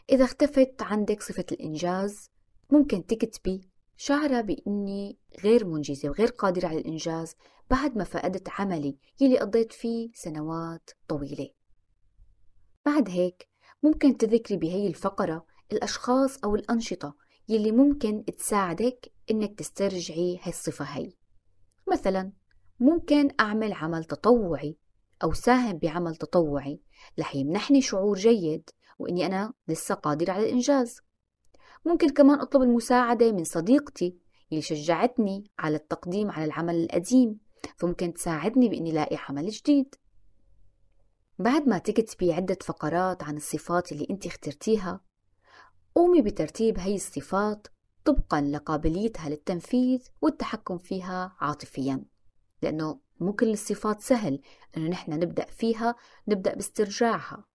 إذا 0.09 0.23
اختفت 0.23 0.81
عندك 0.81 1.21
صفة 1.21 1.45
الإنجاز 1.51 2.29
ممكن 2.71 3.05
تكتبي 3.05 3.69
شعرة 3.97 4.41
بإني 4.41 5.17
غير 5.43 5.65
منجزة 5.65 6.09
وغير 6.09 6.27
قادرة 6.27 6.67
على 6.67 6.77
الإنجاز 6.77 7.35
بعد 7.69 7.97
ما 7.97 8.03
فقدت 8.03 8.49
عملي 8.49 8.97
يلي 9.21 9.39
قضيت 9.39 9.73
فيه 9.73 10.09
سنوات 10.13 10.89
طويلة 11.07 11.49
بعد 12.85 13.09
هيك 13.09 13.47
ممكن 13.83 14.17
تذكري 14.17 14.57
بهي 14.57 14.87
الفقرة 14.87 15.45
الأشخاص 15.71 16.37
أو 16.43 16.55
الأنشطة 16.55 17.15
يلي 17.49 17.71
ممكن 17.71 18.25
تساعدك 18.25 19.11
إنك 19.31 19.59
تسترجعي 19.59 20.39
هاي 20.43 20.49
الصفة 20.49 20.85
هي. 20.85 21.13
مثلا 21.91 22.31
ممكن 22.79 23.29
أعمل 23.39 23.73
عمل 23.73 24.03
تطوعي 24.03 24.77
أو 25.23 25.33
ساهم 25.33 25.77
بعمل 25.77 26.15
تطوعي 26.15 26.81
رح 27.19 27.35
يمنحني 27.35 27.81
شعور 27.81 28.17
جيد 28.17 28.69
وإني 28.99 29.25
أنا 29.25 29.53
لسه 29.67 29.95
قادرة 29.95 30.31
على 30.31 30.43
الإنجاز. 30.45 31.01
ممكن 31.85 32.09
كمان 32.09 32.39
أطلب 32.39 32.61
المساعدة 32.61 33.31
من 33.31 33.43
صديقتي 33.43 34.17
اللي 34.51 34.61
شجعتني 34.61 35.51
على 35.59 35.75
التقديم 35.75 36.31
على 36.31 36.45
العمل 36.45 36.75
القديم 36.75 37.39
فممكن 37.77 38.13
تساعدني 38.13 38.69
بإني 38.69 38.91
لاقي 38.91 39.17
عمل 39.29 39.49
جديد. 39.49 39.95
بعد 41.39 41.67
ما 41.67 41.77
تكتبي 41.77 42.33
عدة 42.33 42.57
فقرات 42.61 43.23
عن 43.23 43.35
الصفات 43.35 43.91
اللي 43.91 44.07
انت 44.09 44.25
اخترتيها 44.25 45.01
قومي 45.95 46.21
بترتيب 46.21 46.79
هي 46.79 46.95
الصفات 46.95 47.67
طبقا 48.05 48.41
لقابليتها 48.41 49.29
للتنفيذ 49.29 50.07
والتحكم 50.21 50.77
فيها 50.77 51.35
عاطفيا. 51.39 52.05
لأنه 52.61 52.99
مو 53.19 53.33
كل 53.33 53.49
الصفات 53.49 54.01
سهل 54.01 54.41
أنه 54.77 54.89
نحن 54.89 55.11
نبدأ 55.11 55.45
فيها 55.45 55.95
نبدأ 56.27 56.55
باسترجاعها. 56.55 57.45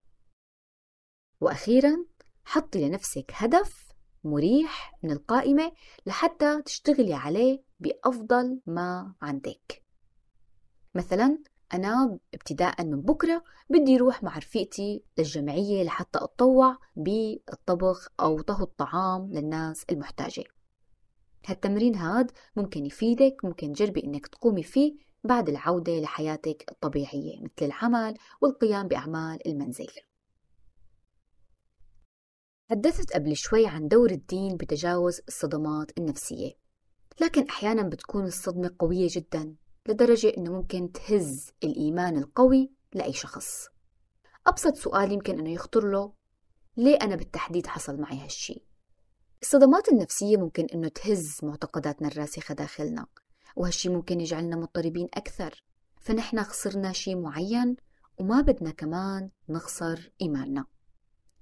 وأخيرا 1.40 2.04
حطي 2.44 2.88
لنفسك 2.88 3.32
هدف 3.34 3.88
مريح 4.24 4.98
من 5.02 5.10
القائمة 5.10 5.72
لحتى 6.06 6.62
تشتغلي 6.62 7.14
عليه 7.14 7.62
بأفضل 7.80 8.60
ما 8.66 9.14
عندك. 9.22 9.84
مثلا 10.94 11.38
أنا 11.74 12.18
ابتداء 12.34 12.84
من 12.84 13.00
بكرة 13.00 13.44
بدي 13.70 13.96
روح 13.96 14.22
مع 14.22 14.38
رفيقتي 14.38 15.02
للجمعية 15.18 15.82
لحتى 15.84 16.18
أتطوع 16.18 16.78
بالطبخ 16.96 18.08
أو 18.20 18.40
طهو 18.40 18.64
الطعام 18.64 19.32
للناس 19.32 19.84
المحتاجة. 19.90 20.44
هالتمرين 21.46 21.94
هاد 21.94 22.30
ممكن 22.56 22.86
يفيدك 22.86 23.36
ممكن 23.44 23.72
تجربي 23.72 24.04
إنك 24.04 24.26
تقومي 24.26 24.62
فيه 24.62 24.94
بعد 25.24 25.48
العودة 25.48 26.00
لحياتك 26.00 26.64
الطبيعية 26.70 27.40
مثل 27.40 27.66
العمل 27.66 28.14
والقيام 28.40 28.88
بأعمال 28.88 29.48
المنزل. 29.48 29.88
حدثت 32.70 33.12
قبل 33.12 33.36
شوي 33.36 33.66
عن 33.66 33.88
دور 33.88 34.10
الدين 34.10 34.56
بتجاوز 34.56 35.20
الصدمات 35.28 35.98
النفسية 35.98 36.52
لكن 37.20 37.42
أحيانا 37.48 37.82
بتكون 37.82 38.24
الصدمة 38.24 38.74
قوية 38.78 39.08
جدا. 39.10 39.56
لدرجة 39.86 40.32
إنه 40.38 40.52
ممكن 40.52 40.92
تهز 40.92 41.50
الإيمان 41.64 42.16
القوي 42.16 42.72
لأي 42.94 43.12
شخص. 43.12 43.68
أبسط 44.46 44.76
سؤال 44.76 45.12
يمكن 45.12 45.38
إنه 45.38 45.50
يخطر 45.50 45.90
له 45.90 46.12
ليه 46.76 46.96
أنا 47.02 47.16
بالتحديد 47.16 47.66
حصل 47.66 48.00
معي 48.00 48.18
هالشي؟ 48.20 48.64
الصدمات 49.42 49.88
النفسية 49.88 50.36
ممكن 50.36 50.66
إنه 50.74 50.88
تهز 50.88 51.38
معتقداتنا 51.42 52.08
الراسخة 52.08 52.54
داخلنا 52.54 53.06
وهالشي 53.56 53.88
ممكن 53.88 54.20
يجعلنا 54.20 54.56
مضطربين 54.56 55.08
أكثر. 55.14 55.64
فنحن 56.00 56.42
خسرنا 56.42 56.92
شي 56.92 57.14
معين 57.14 57.76
وما 58.18 58.40
بدنا 58.40 58.70
كمان 58.70 59.30
نخسر 59.48 60.12
إيماننا. 60.22 60.64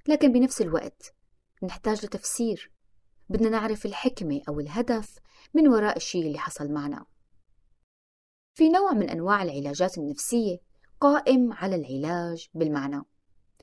لكن 0.08 0.32
بنفس 0.32 0.60
الوقت 0.60 1.14
نحتاج 1.62 2.06
لتفسير. 2.06 2.72
بدنا 3.28 3.48
نعرف 3.48 3.86
الحكمة 3.86 4.40
أو 4.48 4.60
الهدف 4.60 5.18
من 5.54 5.68
وراء 5.68 5.96
الشيء 5.96 6.26
اللي 6.26 6.38
حصل 6.38 6.72
معنا. 6.72 7.04
في 8.56 8.68
نوع 8.68 8.92
من 8.92 9.10
أنواع 9.10 9.42
العلاجات 9.42 9.98
النفسية 9.98 10.58
قائم 11.00 11.52
على 11.52 11.76
العلاج 11.76 12.48
بالمعنى 12.54 13.02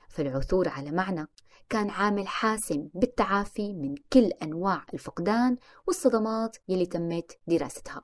فالعثور 0.10 0.70
على 0.70 0.92
معنى 0.92 1.28
كان 1.70 1.90
عامل 1.90 2.28
حاسم 2.28 2.90
بالتعافي 2.94 3.74
من 3.74 3.96
كل 4.14 4.24
أنواع 4.44 4.86
الفقدان 4.94 5.58
والصدمات 5.88 6.58
يلي 6.68 6.86
تمت 6.86 7.40
دراستها 7.48 8.02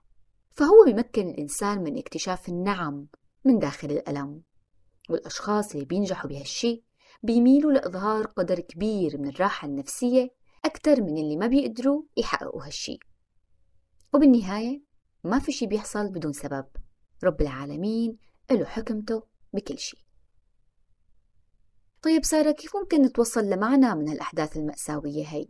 فهو 0.51 0.86
بيمكن 0.86 1.29
الإنسان 1.29 1.84
من 1.84 1.98
اكتشاف 1.98 2.50
النعم 2.50 3.08
من 3.46 3.60
داخل 3.60 3.91
الألم 3.91 4.41
والأشخاص 5.10 5.74
اللي 5.74 5.86
بينجحوا 5.86 6.29
بهالشي 6.29 6.84
بيميلوا 7.24 7.72
لإظهار 7.72 8.25
قدر 8.25 8.60
كبير 8.60 9.17
من 9.17 9.27
الراحة 9.27 9.67
النفسية 9.67 10.29
أكثر 10.65 11.01
من 11.01 11.17
اللي 11.17 11.38
ما 11.38 11.48
بيقدروا 11.48 12.03
يحققوا 12.17 12.65
هالشي 12.65 13.00
وبالنهاية 14.13 14.88
ما 15.23 15.39
في 15.39 15.51
شي 15.51 15.67
بيحصل 15.67 16.09
بدون 16.09 16.33
سبب. 16.33 16.65
رب 17.23 17.41
العالمين 17.41 18.17
له 18.51 18.65
حكمته 18.65 19.23
بكل 19.53 19.79
شي. 19.79 20.05
طيب 22.01 22.25
سارة 22.25 22.51
كيف 22.51 22.75
ممكن 22.75 23.01
نتوصل 23.01 23.41
لمعنى 23.45 23.95
من 23.95 24.11
الأحداث 24.11 24.57
المأساوية 24.57 25.27
هي؟ 25.27 25.45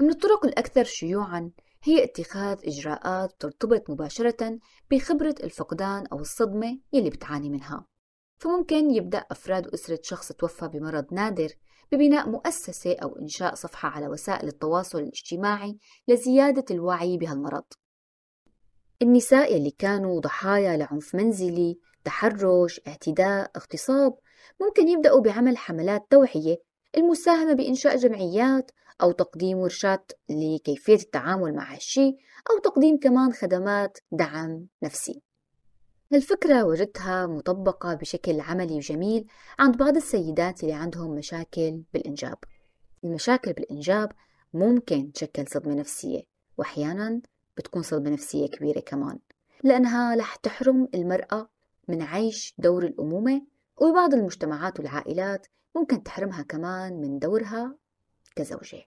من 0.00 0.10
الطرق 0.10 0.46
الأكثر 0.46 0.84
شيوعا 0.84 1.50
هي 1.82 2.04
اتخاذ 2.04 2.58
إجراءات 2.64 3.40
ترتبط 3.40 3.90
مباشرة 3.90 4.58
بخبرة 4.90 5.34
الفقدان 5.42 6.06
أو 6.06 6.20
الصدمة 6.20 6.78
يلي 6.92 7.10
بتعاني 7.10 7.50
منها. 7.50 7.86
فممكن 8.38 8.90
يبدأ 8.90 9.18
أفراد 9.18 9.66
أسرة 9.66 9.98
شخص 10.02 10.32
توفى 10.32 10.68
بمرض 10.68 11.14
نادر 11.14 11.54
ببناء 11.92 12.28
مؤسسة 12.28 12.96
أو 13.02 13.16
إنشاء 13.16 13.54
صفحة 13.54 13.88
على 13.88 14.08
وسائل 14.08 14.48
التواصل 14.48 14.98
الاجتماعي 14.98 15.78
لزيادة 16.08 16.64
الوعي 16.70 17.18
بهالمرض. 17.18 17.64
النساء 19.02 19.56
يلي 19.56 19.70
كانوا 19.70 20.20
ضحايا 20.20 20.76
لعنف 20.76 21.14
منزلي 21.14 21.78
تحرش 22.04 22.80
اعتداء 22.88 23.50
اغتصاب 23.56 24.18
ممكن 24.60 24.88
يبدأوا 24.88 25.20
بعمل 25.20 25.56
حملات 25.56 26.06
توعية 26.10 26.56
المساهمة 26.96 27.52
بإنشاء 27.52 27.96
جمعيات 27.96 28.70
أو 29.02 29.12
تقديم 29.12 29.58
ورشات 29.58 30.12
لكيفية 30.28 30.94
التعامل 30.94 31.54
مع 31.54 31.74
هالشي 31.74 32.16
أو 32.50 32.58
تقديم 32.58 32.98
كمان 32.98 33.32
خدمات 33.32 33.98
دعم 34.12 34.66
نفسي. 34.82 35.22
الفكرة 36.12 36.64
وجدتها 36.64 37.26
مطبقة 37.26 37.94
بشكل 37.94 38.40
عملي 38.40 38.74
وجميل 38.74 39.26
عند 39.58 39.76
بعض 39.76 39.96
السيدات 39.96 40.62
اللي 40.62 40.74
عندهم 40.74 41.10
مشاكل 41.10 41.82
بالإنجاب. 41.94 42.38
المشاكل 43.04 43.52
بالإنجاب 43.52 44.12
ممكن 44.54 45.12
تشكل 45.12 45.46
صدمة 45.48 45.74
نفسية 45.74 46.22
وأحيانا 46.58 47.20
بتكون 47.60 47.82
صدمة 47.82 48.10
نفسية 48.10 48.46
كبيرة 48.46 48.80
كمان 48.80 49.18
لأنها 49.64 50.14
رح 50.14 50.36
تحرم 50.36 50.88
المرأة 50.94 51.48
من 51.88 52.02
عيش 52.02 52.54
دور 52.58 52.84
الأمومة 52.84 53.42
وبعض 53.80 54.14
المجتمعات 54.14 54.80
والعائلات 54.80 55.46
ممكن 55.76 56.02
تحرمها 56.02 56.42
كمان 56.42 57.00
من 57.00 57.18
دورها 57.18 57.76
كزوجة. 58.36 58.84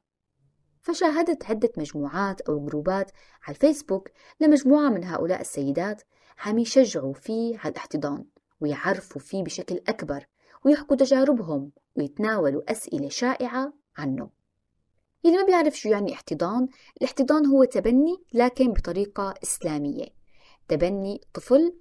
فشاهدت 0.82 1.46
عدة 1.46 1.72
مجموعات 1.78 2.42
أو 2.42 2.66
جروبات 2.66 3.12
على 3.44 3.56
الفيسبوك 3.56 4.10
لمجموعة 4.40 4.90
من 4.90 5.04
هؤلاء 5.04 5.42
السيدات 5.42 6.02
عم 6.40 6.60
يشجعوا 6.60 7.14
فيه 7.14 7.58
على 7.58 7.72
الاحتضان 7.72 8.26
ويعرفوا 8.62 9.22
فيه 9.22 9.44
بشكل 9.44 9.82
أكبر 9.88 10.26
ويحكوا 10.66 10.98
تجاربهم 10.98 11.72
ويتناولوا 11.96 12.72
أسئلة 12.72 13.10
شائعة 13.10 13.74
عنه. 13.98 14.30
اللي 15.26 15.38
ما 15.38 15.46
بيعرف 15.46 15.76
شو 15.80 15.90
يعني 15.90 16.14
احتضان. 16.14 16.68
الاحتضان 16.98 17.46
هو 17.46 17.64
تبني 17.64 18.18
لكن 18.34 18.72
بطريقة 18.72 19.34
إسلامية. 19.44 20.06
تبني 20.68 21.22
طفل 21.34 21.74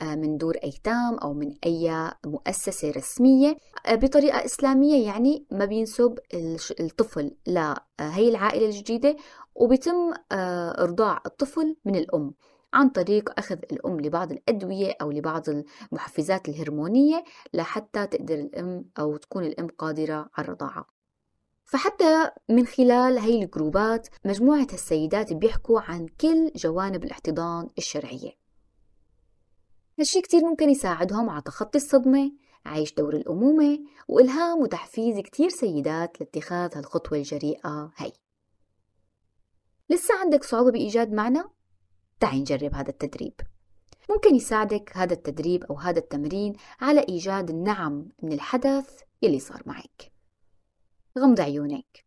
آه، 0.00 0.14
من 0.14 0.36
دور 0.36 0.56
أيتام 0.64 1.18
أو 1.18 1.34
من 1.34 1.54
أي 1.66 2.10
مؤسسة 2.26 2.90
رسمية. 2.90 3.56
آه، 3.86 3.94
بطريقة 3.94 4.44
إسلامية 4.44 5.06
يعني 5.06 5.46
ما 5.50 5.64
بينسب 5.64 6.18
الطفل 6.80 7.36
لهي 7.46 7.76
آه، 8.00 8.18
العائلة 8.18 8.66
الجديدة 8.66 9.16
وبيتم 9.54 10.12
إرضاع 10.32 11.22
الطفل 11.26 11.76
من 11.84 11.96
الأم 11.96 12.34
عن 12.74 12.88
طريق 12.88 13.38
أخذ 13.38 13.58
الأم 13.72 14.00
لبعض 14.00 14.32
الأدوية 14.32 14.92
أو 15.02 15.10
لبعض 15.10 15.42
المحفزات 15.48 16.48
الهرمونية 16.48 17.24
لحتى 17.54 18.06
تقدر 18.06 18.34
الأم 18.34 18.84
أو 18.98 19.16
تكون 19.16 19.44
الأم 19.44 19.66
قادرة 19.66 20.28
على 20.36 20.44
الرضاعة. 20.44 20.95
فحتى 21.66 22.30
من 22.48 22.66
خلال 22.66 23.18
هاي 23.18 23.42
الجروبات 23.42 24.08
مجموعة 24.24 24.66
السيدات 24.72 25.32
بيحكوا 25.32 25.80
عن 25.80 26.06
كل 26.06 26.52
جوانب 26.56 27.04
الاحتضان 27.04 27.68
الشرعية. 27.78 28.32
هالشي 29.98 30.20
كتير 30.20 30.40
ممكن 30.44 30.70
يساعدهم 30.70 31.30
على 31.30 31.42
تخطي 31.42 31.78
الصدمة 31.78 32.32
عيش 32.66 32.94
دور 32.94 33.16
الأمومة 33.16 33.78
وإلهام 34.08 34.58
وتحفيز 34.58 35.18
كتير 35.20 35.48
سيدات 35.48 36.20
لاتخاذ 36.20 36.76
هالخطوة 36.76 37.18
الجريئة 37.18 37.92
هاي. 37.96 38.12
لسه 39.90 40.18
عندك 40.20 40.44
صعوبة 40.44 40.70
بإيجاد 40.70 41.12
معنى؟ 41.12 41.42
تعي 42.20 42.40
نجرب 42.40 42.74
هذا 42.74 42.90
التدريب. 42.90 43.34
ممكن 44.10 44.34
يساعدك 44.34 44.92
هذا 44.94 45.12
التدريب 45.12 45.64
أو 45.64 45.74
هذا 45.74 45.98
التمرين 45.98 46.52
على 46.80 47.00
إيجاد 47.08 47.50
النعم 47.50 48.08
من 48.22 48.32
الحدث 48.32 49.00
يلي 49.22 49.40
صار 49.40 49.62
معك. 49.66 50.15
غمض 51.18 51.40
عيونك 51.40 52.06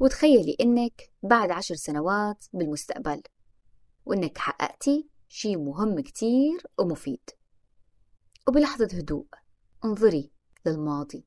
وتخيلي 0.00 0.56
إنك 0.60 1.10
بعد 1.22 1.50
عشر 1.50 1.74
سنوات 1.74 2.44
بالمستقبل 2.52 3.22
وإنك 4.04 4.38
حققتي 4.38 5.08
شي 5.28 5.56
مهم 5.56 6.00
كتير 6.00 6.62
ومفيد. 6.78 7.30
وبلحظة 8.48 8.88
هدوء 8.92 9.26
انظري 9.84 10.32
للماضي 10.66 11.26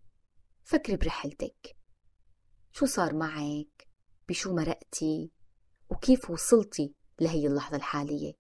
فكري 0.63 0.98
برحلتك. 0.98 1.77
شو 2.71 2.86
صار 2.86 3.15
معك؟ 3.15 3.88
بشو 4.29 4.55
مرقتي؟ 4.55 5.31
وكيف 5.89 6.29
وصلتي 6.29 6.93
لهي 7.21 7.48
اللحظة 7.48 7.77
الحالية؟ 7.77 8.34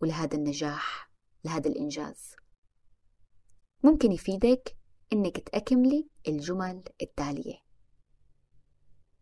ولهذا 0.00 0.36
النجاح 0.36 1.10
لهذا 1.44 1.68
الإنجاز. 1.68 2.34
ممكن 3.84 4.12
يفيدك 4.12 4.76
إنك 5.12 5.48
تأكملي 5.48 6.08
الجمل 6.28 6.82
التالية. 7.02 7.63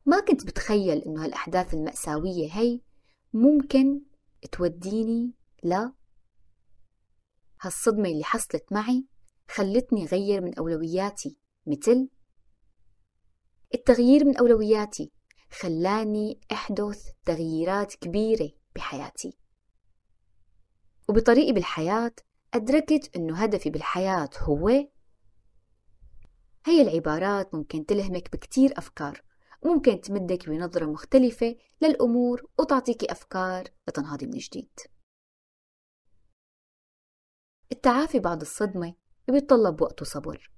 ما 0.06 0.20
كنت 0.20 0.46
بتخيل 0.46 0.98
إنه 0.98 1.24
هالأحداث 1.24 1.74
المأساوية 1.74 2.52
هي 2.52 2.80
ممكن 3.32 4.00
توديني 4.52 5.32
لا 5.62 5.92
هالصدمة 7.60 8.08
اللي 8.08 8.24
حصلت 8.24 8.72
معي 8.72 9.06
خلتني 9.48 10.06
غير 10.06 10.40
من 10.40 10.54
أولوياتي 10.54 11.36
مثل 11.66 12.08
التغيير 13.74 14.24
من 14.24 14.36
أولوياتي 14.36 15.12
خلاني 15.50 16.40
أحدث 16.52 17.10
تغييرات 17.24 17.94
كبيرة 17.94 18.50
بحياتي. 18.76 19.38
وبطريقي 21.08 21.52
بالحياة 21.52 22.12
أدركت 22.54 23.16
أنه 23.16 23.42
هدفي 23.42 23.70
بالحياة 23.70 24.30
هو 24.38 24.68
هي 26.66 26.82
العبارات 26.82 27.54
ممكن 27.54 27.86
تلهمك 27.86 28.32
بكتير 28.32 28.78
أفكار 28.78 29.22
ممكن 29.64 30.00
تمدك 30.00 30.48
بنظرة 30.48 30.86
مختلفة 30.86 31.56
للأمور 31.82 32.50
وتعطيك 32.58 33.04
أفكار 33.04 33.64
لتنهضي 33.88 34.26
من 34.26 34.38
جديد. 34.38 34.80
التعافي 37.72 38.18
بعد 38.18 38.40
الصدمة 38.40 38.94
بيتطلب 39.28 39.80
وقت 39.80 40.02
وصبر. 40.02 40.50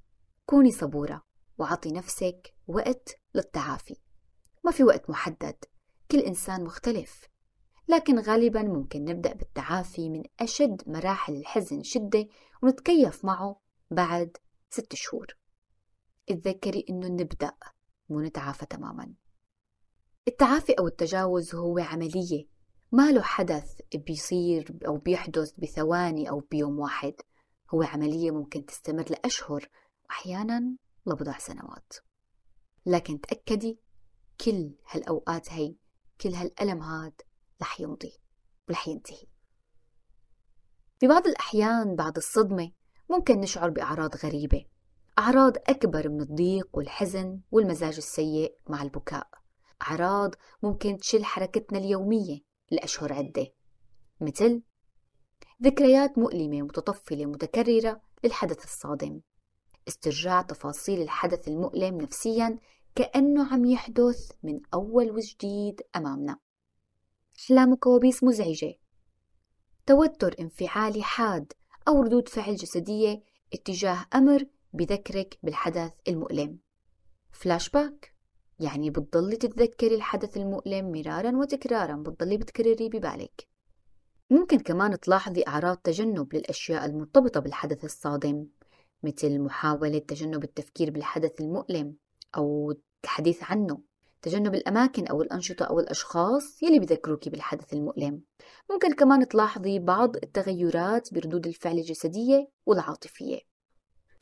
كوني 0.46 0.72
صبورة 0.72 1.22
وعطي 1.58 1.92
نفسك 1.92 2.54
وقت 2.66 3.20
للتعافي. 3.34 3.96
ما 4.64 4.70
في 4.70 4.84
وقت 4.84 5.10
محدد 5.10 5.64
كل 6.10 6.18
إنسان 6.18 6.64
مختلف. 6.64 7.28
لكن 7.88 8.18
غالبا 8.18 8.62
ممكن 8.62 9.04
نبدأ 9.04 9.32
بالتعافي 9.32 10.10
من 10.10 10.22
أشد 10.40 10.82
مراحل 10.86 11.36
الحزن 11.36 11.82
شدة 11.82 12.26
ونتكيف 12.62 13.24
معه 13.24 13.60
بعد 13.90 14.36
ست 14.70 14.94
شهور. 14.94 15.26
اتذكري 16.30 16.84
إنه 16.90 17.08
نبدأ 17.08 17.52
مو 18.08 18.20
نتعافى 18.20 18.66
تماما. 18.66 19.14
التعافي 20.28 20.72
أو 20.72 20.86
التجاوز 20.86 21.54
هو 21.54 21.78
عملية. 21.78 22.46
ما 22.92 23.12
له 23.12 23.22
حدث 23.22 23.80
بيصير 23.94 24.78
أو 24.86 24.96
بيحدث 24.96 25.52
بثواني 25.58 26.30
أو 26.30 26.40
بيوم 26.40 26.78
واحد. 26.78 27.14
هو 27.74 27.82
عملية 27.82 28.30
ممكن 28.30 28.66
تستمر 28.66 29.04
لأشهر. 29.10 29.68
وأحيانا 30.04 30.76
لبضع 31.06 31.38
سنوات. 31.38 31.92
لكن 32.86 33.20
تأكدي 33.20 33.78
كل 34.40 34.74
هالأوقات 34.90 35.52
هي 35.52 35.74
كل 36.20 36.34
هالألم 36.34 36.82
هاد 36.82 37.22
رح 37.62 37.80
يمضي 37.80 38.12
ورح 38.68 38.88
ينتهي. 38.88 39.26
في 41.00 41.08
بعض 41.08 41.26
الأحيان 41.26 41.96
بعد 41.96 42.16
الصدمة 42.16 42.72
ممكن 43.10 43.40
نشعر 43.40 43.70
بأعراض 43.70 44.16
غريبة. 44.16 44.64
أعراض 45.18 45.56
أكبر 45.56 46.08
من 46.08 46.20
الضيق 46.20 46.68
والحزن 46.72 47.40
والمزاج 47.50 47.96
السيء 47.96 48.54
مع 48.68 48.82
البكاء. 48.82 49.28
أعراض 49.82 50.34
ممكن 50.62 50.98
تشل 50.98 51.24
حركتنا 51.24 51.78
اليومية 51.78 52.40
لأشهر 52.70 53.12
عدة. 53.12 53.46
مثل 54.20 54.62
ذكريات 55.62 56.18
مؤلمة 56.18 56.62
متطفلة 56.62 57.26
متكررة 57.26 58.00
للحدث 58.24 58.64
الصادم. 58.64 59.20
استرجاع 59.88 60.42
تفاصيل 60.42 61.02
الحدث 61.02 61.48
المؤلم 61.48 62.00
نفسيا 62.00 62.58
كأنه 62.94 63.52
عم 63.52 63.64
يحدث 63.64 64.32
من 64.42 64.60
أول 64.74 65.10
وجديد 65.10 65.80
أمامنا. 65.96 66.38
أحلام 67.40 67.72
وكوابيس 67.72 68.24
مزعجة. 68.24 68.74
توتر 69.86 70.34
انفعالي 70.40 71.02
حاد 71.02 71.52
أو 71.88 72.02
ردود 72.02 72.28
فعل 72.28 72.56
جسدية 72.56 73.22
اتجاه 73.52 74.06
أمر 74.14 74.46
بذكرك 74.74 75.38
بالحدث 75.42 75.92
المؤلم. 76.08 76.58
فلاش 77.30 77.70
باك 77.70 78.14
يعني 78.60 78.90
بتضلي 78.90 79.36
تتذكري 79.36 79.94
الحدث 79.94 80.36
المؤلم 80.36 80.92
مرارا 80.92 81.36
وتكرارا 81.36 81.96
بتضلي 81.96 82.36
بتكرري 82.36 82.88
ببالك. 82.88 83.48
ممكن 84.30 84.58
كمان 84.58 85.00
تلاحظي 85.00 85.44
أعراض 85.48 85.76
تجنب 85.76 86.34
للأشياء 86.34 86.84
المرتبطة 86.84 87.40
بالحدث 87.40 87.84
الصادم 87.84 88.46
مثل 89.02 89.40
محاولة 89.40 89.98
تجنب 89.98 90.44
التفكير 90.44 90.90
بالحدث 90.90 91.40
المؤلم 91.40 91.96
أو 92.36 92.74
الحديث 93.04 93.42
عنه 93.42 93.80
تجنب 94.22 94.54
الأماكن 94.54 95.06
أو 95.06 95.22
الأنشطة 95.22 95.64
أو 95.64 95.80
الأشخاص 95.80 96.62
يلي 96.62 96.78
بذكروكي 96.78 97.30
بالحدث 97.30 97.72
المؤلم. 97.72 98.22
ممكن 98.70 98.94
كمان 98.94 99.28
تلاحظي 99.28 99.78
بعض 99.78 100.16
التغيرات 100.16 101.14
بردود 101.14 101.46
الفعل 101.46 101.78
الجسدية 101.78 102.48
والعاطفية. 102.66 103.53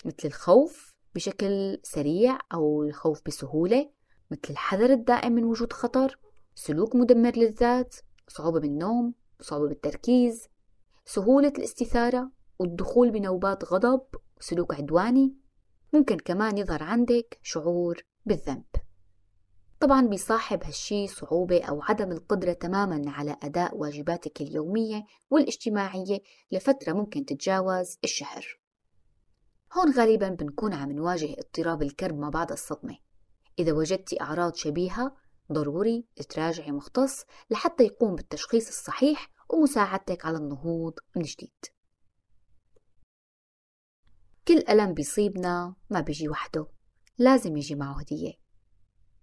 مثل 0.04 0.16
الخوف 0.24 0.94
بشكل 1.14 1.80
سريع 1.82 2.38
أو 2.54 2.82
الخوف 2.82 3.20
بسهولة 3.26 3.90
مثل 4.30 4.50
الحذر 4.50 4.92
الدائم 4.92 5.32
من 5.32 5.44
وجود 5.44 5.72
خطر 5.72 6.18
سلوك 6.54 6.96
مدمر 6.96 7.36
للذات 7.36 7.96
صعوبة 8.28 8.60
بالنوم 8.60 9.14
صعوبة 9.40 9.68
بالتركيز 9.68 10.48
سهولة 11.04 11.52
الاستثارة 11.58 12.30
والدخول 12.58 13.10
بنوبات 13.10 13.64
غضب 13.64 14.02
وسلوك 14.40 14.74
عدواني 14.74 15.34
ممكن 15.92 16.16
كمان 16.16 16.58
يظهر 16.58 16.82
عندك 16.82 17.38
شعور 17.42 18.02
بالذنب. 18.26 18.64
طبعا 19.80 20.06
بيصاحب 20.06 20.64
هالشي 20.64 21.06
صعوبة 21.06 21.64
أو 21.64 21.82
عدم 21.82 22.12
القدرة 22.12 22.52
تماما 22.52 23.10
على 23.10 23.36
أداء 23.42 23.76
واجباتك 23.76 24.40
اليومية 24.40 25.04
والاجتماعية 25.30 26.18
لفترة 26.52 26.92
ممكن 26.92 27.24
تتجاوز 27.24 27.98
الشهر. 28.04 28.61
هون 29.76 29.92
غالبا 29.92 30.28
بنكون 30.28 30.74
عم 30.74 30.92
نواجه 30.92 31.34
اضطراب 31.38 31.82
الكرب 31.82 32.18
ما 32.18 32.30
بعد 32.30 32.52
الصدمة. 32.52 32.98
إذا 33.58 33.72
وجدتي 33.72 34.20
أعراض 34.20 34.54
شبيهة 34.54 35.16
ضروري 35.52 36.06
تراجعي 36.28 36.72
مختص 36.72 37.24
لحتى 37.50 37.84
يقوم 37.84 38.14
بالتشخيص 38.14 38.68
الصحيح 38.68 39.30
ومساعدتك 39.50 40.26
على 40.26 40.38
النهوض 40.38 40.94
من 41.16 41.22
جديد. 41.22 41.64
كل 44.48 44.58
ألم 44.68 44.94
بيصيبنا 44.94 45.74
ما 45.90 46.00
بيجي 46.00 46.28
وحده 46.28 46.66
لازم 47.18 47.56
يجي 47.56 47.74
معه 47.74 48.00
هدية. 48.00 48.32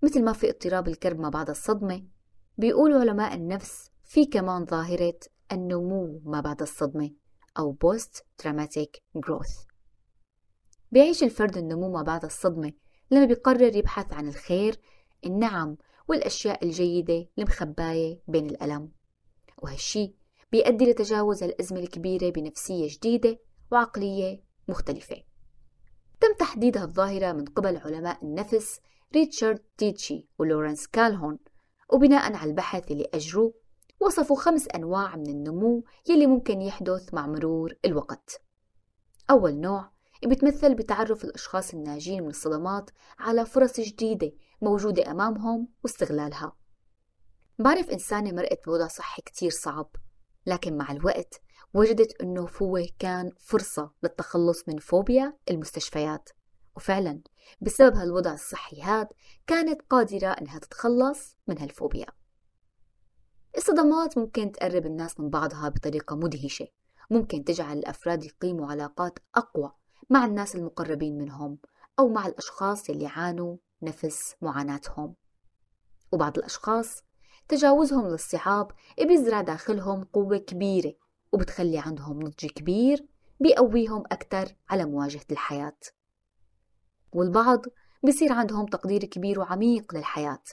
مثل 0.04 0.24
ما 0.24 0.34
في 0.34 0.50
اضطراب 0.50 0.88
الكرب 0.88 1.20
ما 1.20 1.30
بعد 1.30 1.50
الصدمة 1.50 2.08
بيقول 2.58 2.94
علماء 2.94 3.36
النفس 3.36 3.92
في 4.04 4.26
كمان 4.26 4.66
ظاهرة 4.66 5.20
النمو 5.52 6.22
ما 6.26 6.42
بعد 6.42 6.62
الصدمة 6.62 7.12
أو 7.60 7.78
Post 7.84 8.22
Traumatic 8.42 9.22
Growth. 9.26 9.69
بيعيش 10.92 11.24
الفرد 11.24 11.58
النمو 11.58 11.92
ما 11.92 12.02
بعد 12.02 12.26
الصدمة 12.26 12.74
لما 13.12 13.26
بيقرر 13.26 13.76
يبحث 13.76 14.14
عن 14.14 14.28
الخير 14.28 14.80
النعم 15.26 15.78
والأشياء 16.08 16.66
الجيدة 16.66 17.28
المخباية 17.40 18.22
بين 18.28 18.46
الألم. 18.46 18.92
وهالشي 19.58 20.16
بيؤدي 20.52 20.86
لتجاوز 20.86 21.44
الأزمة 21.44 21.80
الكبيرة 21.80 22.30
بنفسية 22.30 22.88
جديدة 22.88 23.40
وعقلية 23.72 24.44
مختلفة. 24.68 25.16
تم 26.20 26.34
تحديد 26.40 26.78
هالظاهرة 26.78 27.32
من 27.32 27.46
قبل 27.46 27.78
علماء 27.78 28.24
النفس 28.26 28.80
ريتشارد 29.16 29.60
تيتشي 29.78 30.28
ولورنس 30.40 30.88
كالهون 30.88 31.40
وبناء 31.94 32.34
على 32.34 32.50
البحث 32.50 32.92
اللي 32.92 33.08
أجروه 33.14 33.54
وصفوا 34.00 34.36
خمس 34.36 34.68
أنواع 34.76 35.16
من 35.16 35.30
النمو 35.30 35.84
يلي 36.10 36.28
ممكن 36.28 36.62
يحدث 36.62 37.14
مع 37.14 37.28
مرور 37.28 37.74
الوقت. 37.86 38.42
أول 39.30 39.56
نوع 39.56 39.92
بيتمثل 40.26 40.76
بتعرف 40.76 41.24
الأشخاص 41.24 41.74
الناجين 41.74 42.24
من 42.24 42.30
الصدمات 42.30 42.90
على 43.20 43.46
فرص 43.46 43.80
جديدة 43.80 44.32
موجودة 44.62 45.12
أمامهم 45.12 45.68
واستغلالها. 45.84 46.56
بعرف 47.60 47.90
إنسانة 47.90 48.32
مرقت 48.32 48.66
بوضع 48.66 48.88
صحي 48.88 49.22
كتير 49.22 49.50
صعب 49.50 49.90
لكن 50.46 50.78
مع 50.78 50.92
الوقت 50.92 51.42
وجدت 51.74 52.22
أنه 52.22 52.50
هو 52.62 52.86
كان 53.00 53.32
فرصة 53.40 53.92
للتخلص 54.04 54.64
من 54.68 54.78
فوبيا 54.78 55.38
المستشفيات. 55.50 56.30
وفعلا 56.76 57.22
بسبب 57.62 57.96
هالوضع 57.96 58.34
الصحي 58.34 58.82
هاد 58.82 59.08
كانت 59.48 59.82
قادرة 59.90 60.28
أنها 60.28 60.60
تتخلص 60.60 61.38
من 61.48 61.60
هالفوبيا. 61.60 62.08
الصدمات 63.58 64.18
ممكن 64.18 64.52
تقرب 64.52 64.86
الناس 64.86 65.20
من 65.20 65.30
بعضها 65.30 65.70
بطريقة 65.70 66.16
مدهشة 66.16 66.68
ممكن 67.10 67.44
تجعل 67.44 67.78
الأفراد 67.78 68.24
يقيموا 68.24 68.72
علاقات 68.72 69.20
أقوى 69.36 69.79
مع 70.10 70.26
الناس 70.26 70.56
المقربين 70.56 71.18
منهم 71.18 71.58
أو 72.00 72.10
مع 72.10 72.28
الأشخاص 72.28 72.90
اللي 72.90 73.08
عانوا 73.08 73.58
نفس 73.82 74.36
معاناتهم. 74.42 75.16
وبعض 76.12 76.38
الأشخاص 76.38 77.04
تجاوزهم 77.48 78.08
للصعاب 78.08 78.72
بيزرع 79.02 79.42
داخلهم 79.42 80.04
قوة 80.04 80.38
كبيرة 80.38 80.94
وبتخلي 81.32 81.78
عندهم 81.78 82.20
نضج 82.20 82.46
كبير 82.46 83.06
بيقويهم 83.40 84.04
أكثر 84.12 84.56
على 84.70 84.86
مواجهة 84.86 85.26
الحياة. 85.32 85.78
والبعض 87.14 87.66
بصير 88.04 88.34
عندهم 88.34 88.66
تقدير 88.66 89.06
كبير 89.06 89.40
وعميق 89.40 89.96
للحياة 89.96 90.44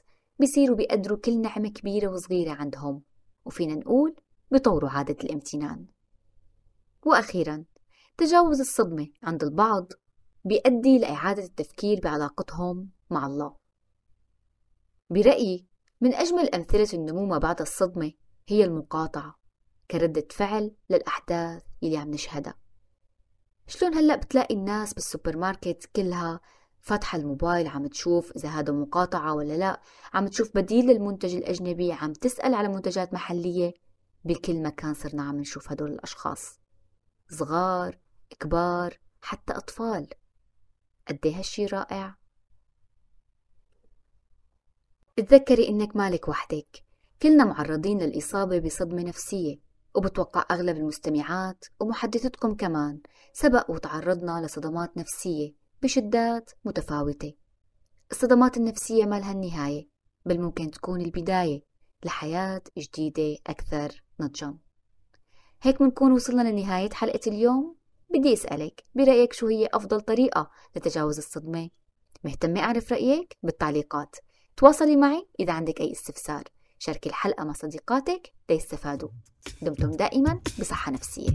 بصيروا 0.41 0.77
بيقدروا 0.77 1.19
كل 1.19 1.41
نعمة 1.41 1.69
كبيرة 1.69 2.09
وصغيرة 2.09 2.53
عندهم 2.53 3.03
وفينا 3.45 3.75
نقول 3.75 4.17
بيطوروا 4.51 4.91
عادة 4.91 5.17
الامتنان. 5.25 5.87
وأخيرا 7.07 7.65
تجاوز 8.18 8.61
الصدمة 8.61 9.09
عند 9.22 9.44
البعض 9.44 9.92
بيؤدي 10.44 10.98
لإعادة 10.98 11.44
التفكير 11.44 12.00
بعلاقتهم 12.00 12.90
مع 13.11 13.26
الله. 13.26 13.57
برأيي 15.11 15.66
من 16.00 16.14
أجمل 16.14 16.55
أمثلة 16.55 16.88
النمو 16.94 17.26
ما 17.26 17.38
بعد 17.38 17.61
الصدمة 17.61 18.12
هي 18.48 18.64
المقاطعة 18.64 19.35
كردة 19.90 20.26
فعل 20.31 20.74
للأحداث 20.90 21.62
اللي 21.83 21.96
عم 21.96 22.11
نشهدها. 22.11 22.55
شلون 23.66 23.94
هلأ 23.94 24.16
بتلاقي 24.16 24.55
الناس 24.55 24.94
بالسوبر 24.94 25.37
ماركت 25.37 25.90
كلها 25.96 26.40
فاتحة 26.81 27.18
الموبايل 27.18 27.66
عم 27.66 27.87
تشوف 27.87 28.33
إذا 28.37 28.48
هذا 28.48 28.72
مقاطعة 28.72 29.35
ولا 29.35 29.55
لأ؟ 29.55 29.81
عم 30.14 30.26
تشوف 30.26 30.50
بديل 30.55 30.87
للمنتج 30.87 31.35
الأجنبي 31.35 31.92
عم 31.92 32.12
تسأل 32.12 32.55
على 32.55 32.68
منتجات 32.68 33.14
محلية. 33.14 33.74
بكل 34.24 34.62
مكان 34.62 34.94
صرنا 34.94 35.22
عم 35.22 35.40
نشوف 35.40 35.72
هدول 35.72 35.92
الأشخاص. 35.92 36.61
صغار 37.31 38.06
كبار 38.41 38.99
حتى 39.21 39.53
أطفال. 39.53 40.09
قد 41.09 41.27
هالشي 41.27 41.67
رائع؟ 41.67 42.17
اتذكري 45.19 45.69
إنك 45.69 45.97
مالك 45.97 46.29
وحدك. 46.29 46.85
كلنا 47.23 47.45
معرضين 47.45 47.99
للإصابة 48.03 48.59
بصدمة 48.59 49.03
نفسية 49.03 49.59
وبتوقع 49.95 50.45
أغلب 50.51 50.77
المستمعات 50.77 51.65
ومحدثتكم 51.81 52.55
كمان. 52.55 53.01
سبق 53.33 53.71
وتعرضنا 53.71 54.47
لصدمات 54.47 54.97
نفسية 54.97 55.55
بشدات 55.83 56.51
متفاوتة. 56.65 57.35
الصدمات 58.11 58.57
النفسية 58.57 59.05
ما 59.05 59.21
لها 59.21 59.33
النهاية 59.33 59.89
بل 60.27 60.41
ممكن 60.41 60.71
تكون 60.71 61.01
البداية 61.01 61.62
لحياة 62.05 62.62
جديدة 62.79 63.39
أكثر 63.47 64.05
نضجا. 64.21 64.59
هيك 65.62 65.83
بنكون 65.83 66.12
وصلنا 66.12 66.51
لنهاية 66.51 66.91
حلقة 66.91 67.21
اليوم. 67.27 67.76
بدي 68.11 68.33
أسألك 68.33 68.85
برأيك 68.95 69.33
شو 69.33 69.47
هي 69.47 69.69
أفضل 69.75 70.01
طريقة 70.01 70.51
لتجاوز 70.77 71.19
الصدمة؟ 71.19 71.71
مهتمة 72.25 72.61
أعرف 72.61 72.92
رأيك 72.92 73.37
بالتعليقات. 73.42 74.16
تواصلي 74.57 74.97
معي 74.97 75.29
إذا 75.40 75.53
عندك 75.53 75.81
أي 75.81 75.92
استفسار. 75.92 76.45
شاركي 76.79 77.09
الحلقة 77.09 77.45
مع 77.45 77.53
صديقاتك 77.53 78.33
ليستفادوا. 78.51 79.09
دمتم 79.62 79.90
دائما 79.90 80.40
بصحة 80.61 80.92
نفسية. 80.92 81.31